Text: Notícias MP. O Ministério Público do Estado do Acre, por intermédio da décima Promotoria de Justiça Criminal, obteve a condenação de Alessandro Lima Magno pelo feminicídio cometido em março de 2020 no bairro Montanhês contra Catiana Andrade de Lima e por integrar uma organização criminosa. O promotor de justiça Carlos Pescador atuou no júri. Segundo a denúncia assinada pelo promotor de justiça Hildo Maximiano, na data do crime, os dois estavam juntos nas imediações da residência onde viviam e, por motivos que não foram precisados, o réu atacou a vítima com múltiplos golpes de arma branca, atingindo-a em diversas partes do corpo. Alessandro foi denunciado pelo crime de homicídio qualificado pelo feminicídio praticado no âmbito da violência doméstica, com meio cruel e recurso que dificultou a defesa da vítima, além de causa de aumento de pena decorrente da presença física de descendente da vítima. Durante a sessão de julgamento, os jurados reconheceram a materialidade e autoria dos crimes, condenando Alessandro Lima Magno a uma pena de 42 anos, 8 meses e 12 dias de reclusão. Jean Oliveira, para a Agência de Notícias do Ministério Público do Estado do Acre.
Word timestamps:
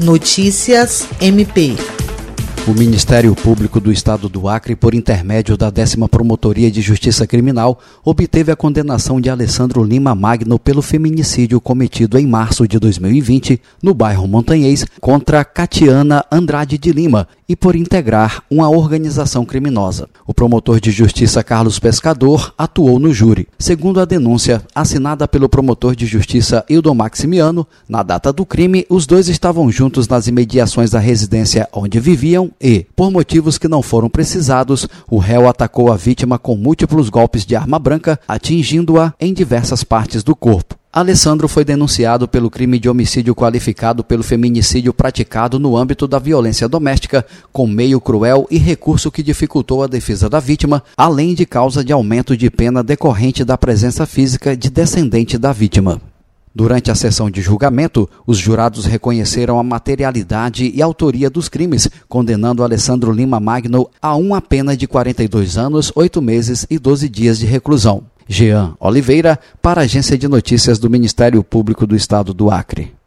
Notícias 0.00 1.06
MP. 1.20 1.76
O 2.70 2.72
Ministério 2.72 3.34
Público 3.34 3.80
do 3.80 3.90
Estado 3.90 4.28
do 4.28 4.48
Acre, 4.48 4.76
por 4.76 4.94
intermédio 4.94 5.56
da 5.56 5.70
décima 5.70 6.08
Promotoria 6.08 6.70
de 6.70 6.80
Justiça 6.80 7.26
Criminal, 7.26 7.80
obteve 8.04 8.52
a 8.52 8.56
condenação 8.56 9.20
de 9.20 9.28
Alessandro 9.28 9.82
Lima 9.82 10.14
Magno 10.14 10.56
pelo 10.56 10.80
feminicídio 10.80 11.60
cometido 11.60 12.16
em 12.16 12.28
março 12.28 12.68
de 12.68 12.78
2020 12.78 13.60
no 13.82 13.92
bairro 13.92 14.28
Montanhês 14.28 14.86
contra 15.00 15.44
Catiana 15.44 16.24
Andrade 16.30 16.78
de 16.78 16.92
Lima 16.92 17.26
e 17.48 17.56
por 17.56 17.74
integrar 17.74 18.44
uma 18.48 18.70
organização 18.70 19.44
criminosa. 19.44 20.08
O 20.24 20.32
promotor 20.32 20.78
de 20.78 20.92
justiça 20.92 21.42
Carlos 21.42 21.80
Pescador 21.80 22.54
atuou 22.56 23.00
no 23.00 23.12
júri. 23.12 23.48
Segundo 23.58 23.98
a 23.98 24.04
denúncia 24.04 24.62
assinada 24.72 25.26
pelo 25.26 25.48
promotor 25.48 25.96
de 25.96 26.06
justiça 26.06 26.64
Hildo 26.70 26.94
Maximiano, 26.94 27.66
na 27.88 28.04
data 28.04 28.32
do 28.32 28.46
crime, 28.46 28.86
os 28.88 29.04
dois 29.04 29.28
estavam 29.28 29.68
juntos 29.72 30.06
nas 30.06 30.28
imediações 30.28 30.92
da 30.92 31.00
residência 31.00 31.68
onde 31.72 31.98
viviam 31.98 32.52
e, 32.60 32.86
por 32.94 33.10
motivos 33.10 33.56
que 33.56 33.68
não 33.68 33.82
foram 33.82 34.10
precisados, 34.10 34.86
o 35.08 35.18
réu 35.18 35.48
atacou 35.48 35.90
a 35.90 35.96
vítima 35.96 36.38
com 36.38 36.56
múltiplos 36.56 37.08
golpes 37.08 37.46
de 37.46 37.56
arma 37.56 37.78
branca, 37.78 38.20
atingindo-a 38.28 39.14
em 39.18 39.32
diversas 39.32 39.82
partes 39.82 40.22
do 40.22 40.36
corpo. 40.36 40.78
Alessandro 40.92 41.46
foi 41.46 41.64
denunciado 41.64 42.26
pelo 42.26 42.50
crime 42.50 42.76
de 42.76 42.88
homicídio 42.88 43.32
qualificado 43.32 44.02
pelo 44.02 44.24
feminicídio 44.24 44.92
praticado 44.92 45.56
no 45.56 45.76
âmbito 45.76 46.06
da 46.08 46.18
violência 46.18 46.68
doméstica, 46.68 47.24
com 47.52 47.64
meio 47.64 48.00
cruel 48.00 48.44
e 48.50 48.58
recurso 48.58 49.10
que 49.10 49.22
dificultou 49.22 49.84
a 49.84 49.86
defesa 49.86 50.28
da 50.28 50.40
vítima, 50.40 50.82
além 50.96 51.32
de 51.32 51.46
causa 51.46 51.84
de 51.84 51.92
aumento 51.92 52.36
de 52.36 52.50
pena 52.50 52.82
decorrente 52.82 53.44
da 53.44 53.56
presença 53.56 54.04
física 54.04 54.56
de 54.56 54.68
descendente 54.68 55.38
da 55.38 55.52
vítima. 55.52 56.00
Durante 56.54 56.90
a 56.90 56.96
sessão 56.96 57.30
de 57.30 57.40
julgamento, 57.40 58.08
os 58.26 58.36
jurados 58.36 58.84
reconheceram 58.84 59.58
a 59.58 59.62
materialidade 59.62 60.70
e 60.74 60.82
autoria 60.82 61.30
dos 61.30 61.48
crimes, 61.48 61.88
condenando 62.08 62.64
Alessandro 62.64 63.12
Lima 63.12 63.38
Magno 63.38 63.88
a 64.02 64.16
uma 64.16 64.40
pena 64.40 64.76
de 64.76 64.88
42 64.88 65.56
anos, 65.56 65.92
8 65.94 66.20
meses 66.20 66.66
e 66.68 66.78
12 66.78 67.08
dias 67.08 67.38
de 67.38 67.46
reclusão. 67.46 68.02
Jean 68.26 68.74
Oliveira, 68.80 69.38
para 69.62 69.80
a 69.80 69.84
Agência 69.84 70.18
de 70.18 70.28
Notícias 70.28 70.78
do 70.78 70.90
Ministério 70.90 71.42
Público 71.42 71.86
do 71.86 71.96
Estado 71.96 72.34
do 72.34 72.50
Acre. 72.50 72.99